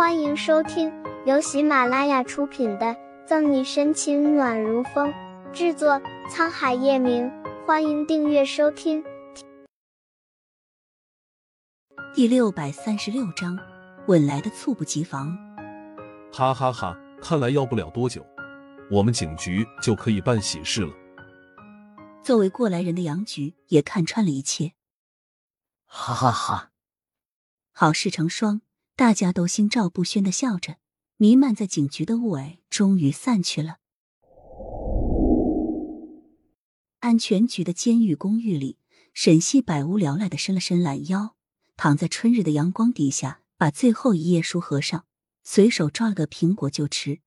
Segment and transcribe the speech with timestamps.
[0.00, 0.90] 欢迎收听
[1.26, 2.86] 由喜马拉雅出品的
[3.26, 5.12] 《赠你深情暖如风》，
[5.52, 7.30] 制作沧海夜明。
[7.66, 9.04] 欢迎订阅收听。
[12.14, 13.58] 第六百三十六章，
[14.06, 15.36] 吻来的猝不及防。
[16.32, 16.98] 哈哈哈！
[17.20, 18.24] 看来要不了多久，
[18.90, 20.94] 我们警局就可以办喜事了。
[22.22, 24.72] 作为过来人的杨局也看穿了一切。
[25.84, 26.70] 哈哈哈！
[27.74, 28.62] 好事成双。
[29.00, 30.76] 大家都心照不宣的笑着，
[31.16, 33.78] 弥漫在警局的雾霭终于散去了。
[36.98, 38.76] 安全局的监狱公寓里，
[39.14, 41.34] 沈西百无聊赖的伸了伸懒腰，
[41.78, 45.06] 躺在春日的阳光底下，把最后一页书合上，
[45.44, 47.20] 随手抓了个苹果就吃。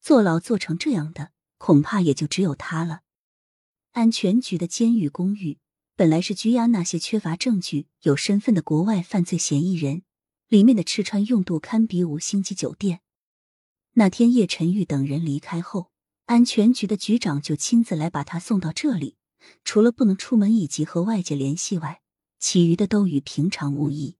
[0.00, 3.00] 坐牢做成这样的，恐怕也就只有他了。
[3.92, 5.58] 安全局的监狱公寓
[5.94, 10.00] 本来是拘押那些缺乏证据、有身份的国外犯罪嫌疑人。
[10.48, 13.00] 里面的吃穿用度堪比五星级酒店。
[13.92, 15.90] 那天叶晨玉等人离开后，
[16.26, 19.16] 安全局的局长就亲自来把他送到这里。
[19.64, 22.02] 除了不能出门以及和外界联系外，
[22.38, 24.16] 其余的都与平常无异。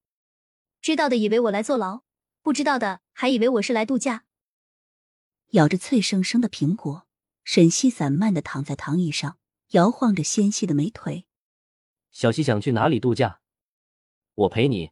[0.80, 2.02] 知道的以为我来坐牢，
[2.42, 4.24] 不知道的还以为我是来度假。
[5.50, 7.06] 咬着脆生生的苹果，
[7.44, 9.38] 沈西散漫的躺在躺椅上，
[9.70, 11.26] 摇晃着纤细的美腿。
[12.12, 13.40] 小西想去哪里度假？
[14.34, 14.90] 我陪你。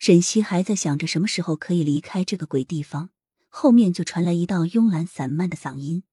[0.00, 3.10] 沈西还在想着什么时候可以离开这个鬼地方，
[3.48, 6.04] 后面就传来一道慵懒散漫的嗓音，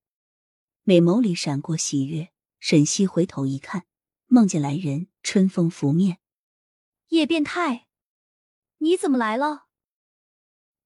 [0.84, 2.34] 美眸里闪过喜悦。
[2.60, 3.86] 沈西回头一看，
[4.26, 6.18] 梦见来人，春风拂面。
[7.10, 7.88] 叶变态，
[8.80, 9.68] 你怎么来了？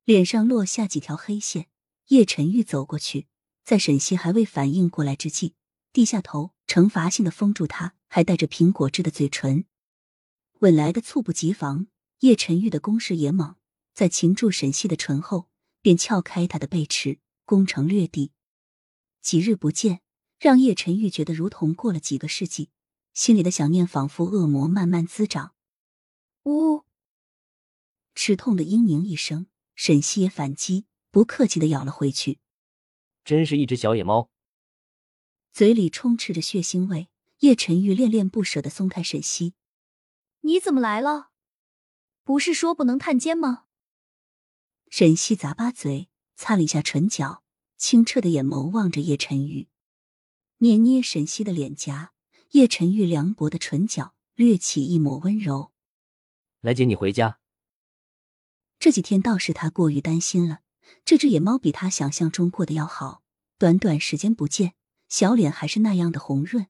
[0.04, 1.70] 脸上落下几条黑线。
[2.10, 3.28] 叶晨玉走过去，
[3.64, 5.56] 在沈西还未反应过来之际，
[5.92, 9.66] 低下头，惩罚性的封住他还带着苹果汁的嘴唇。
[10.60, 11.88] 稳来的猝不及防。
[12.22, 13.56] 叶晨玉的攻势也猛，
[13.96, 15.50] 在擒住沈西的唇后，
[15.82, 18.32] 便撬开他的背齿，攻城略地。
[19.22, 20.02] 几日不见，
[20.40, 22.70] 让叶晨玉觉得如同过了几个世纪，
[23.16, 25.56] 心里的想念仿佛恶魔慢慢滋长。
[26.44, 26.86] 呜！
[28.14, 32.38] 吃痛的嘤咛一声，沈西也反击，不客气的咬了回去。
[33.26, 34.30] 真是一只小野猫，
[35.52, 37.08] 嘴里充斥着血腥味。
[37.40, 39.56] 叶晨玉恋恋不舍的松开沈西
[40.42, 41.30] ：“你怎么来了？”
[42.24, 43.66] 不是说不能探监吗？
[44.90, 47.44] 沈西咂巴嘴，擦了一下唇角，
[47.78, 49.68] 清澈的眼眸望着叶晨玉，
[50.58, 52.12] 捏捏沈西的脸颊。
[52.52, 55.72] 叶晨玉凉薄的唇角掠起一抹温柔，
[56.60, 57.40] 来接你回家。
[58.78, 60.60] 这几天倒是他过于担心了，
[61.06, 63.24] 这只野猫比他想象中过得要好。
[63.58, 64.74] 短短时间不见，
[65.08, 66.68] 小脸还是那样的红润。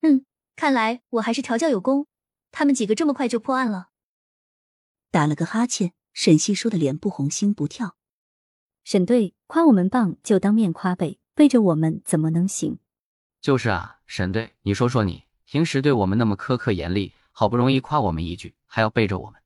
[0.00, 0.24] 嗯，
[0.56, 2.06] 看来我还是调教有功，
[2.50, 3.90] 他们几个这么快就破案了。
[5.10, 7.96] 打了个哈欠，沈西说的脸不红心不跳。
[8.84, 12.78] 沈队夸我们棒，就当面夸呗，背着我们怎么能行？
[13.40, 19.40] 就是啊，沈队，你说说你，平时对我们那么苛刻严厉，好不容易夸我们一句，还要背着我们。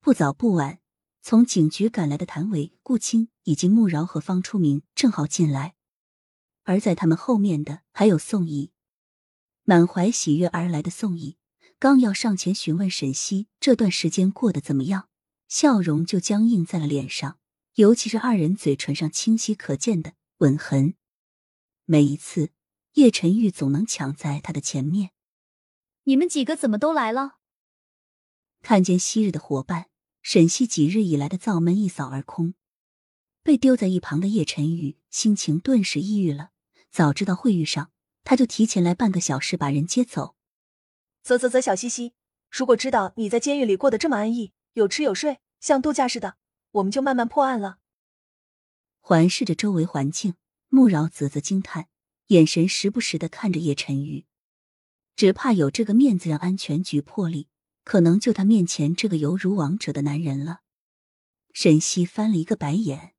[0.00, 0.78] 不早不晚，
[1.20, 5.74] 从警局赶来的谭伟、顾青以及穆饶和方初明正好进来，
[6.64, 8.70] 而在他们后面的还有宋义，
[9.64, 11.36] 满怀喜悦而来的宋义。
[11.78, 15.08] 刚要上前询问沈西这段时间过得怎么样，
[15.46, 17.38] 笑容就僵硬在了脸上，
[17.74, 20.94] 尤其是二人嘴唇上清晰可见的吻痕。
[21.84, 22.50] 每一次，
[22.94, 25.10] 叶晨玉总能抢在他的前面。
[26.04, 27.38] 你们几个怎么都来了？
[28.62, 29.90] 看见昔日的伙伴，
[30.22, 32.54] 沈西几日以来的躁闷一扫而空。
[33.42, 36.52] 被丢在一旁的叶晨玉心情顿时抑郁了。
[36.90, 37.90] 早知道会遇上，
[38.24, 40.35] 他就提前来半个小时把人接走。
[41.26, 42.12] 啧啧啧，小西西，
[42.52, 46.36] 如果知道你在监狱里过得这么安逸，有吃有睡，像度假似的，
[46.70, 47.78] 我们就慢慢破案了。
[49.00, 50.36] 环视着周围环境，
[50.68, 51.88] 穆饶啧啧惊叹，
[52.28, 54.24] 眼神时不时的看着叶晨玉，
[55.16, 57.48] 只怕有这个面子让安全局破例，
[57.82, 60.60] 可能就他面前这个犹如王者的男人了。
[61.52, 63.14] 沈西翻了一个白眼，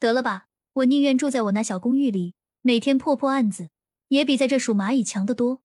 [0.00, 3.70] 得了吧，我宁愿住在我那小公寓里，每天破破案子，
[4.08, 5.61] 也比在这数蚂蚁强得多。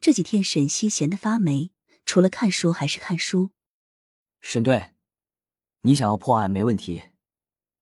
[0.00, 1.70] 这几天沈西闲得发霉，
[2.04, 3.50] 除了看书还是看书。
[4.40, 4.94] 沈队，
[5.82, 7.02] 你想要破案没问题。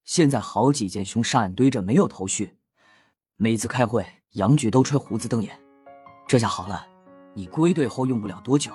[0.04, 2.56] 现在好几件凶杀案堆着没有头绪，
[3.36, 5.58] 每次开会杨局都吹胡子瞪眼。
[6.26, 6.86] 这下好了，
[7.34, 8.72] 你归队后用不了多久，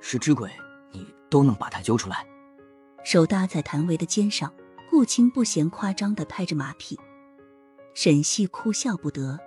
[0.00, 0.50] 十只鬼
[0.92, 2.26] 你都能把他揪出来。
[3.04, 4.52] 手搭在谭维的肩上，
[4.90, 6.98] 顾青不嫌夸张的拍着马屁。
[7.94, 9.38] 沈西哭笑不得。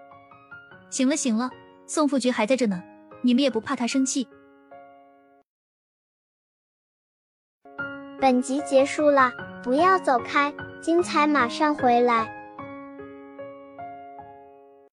[0.90, 1.52] 行了行了，
[1.86, 2.82] 宋副局还在这呢。
[3.22, 4.28] 你们也不怕他生气？
[8.22, 9.32] 本集结束了，
[9.64, 12.39] 不要走开，精彩马上回来。